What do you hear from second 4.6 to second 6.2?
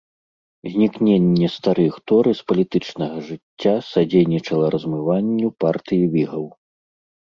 размыванню партыі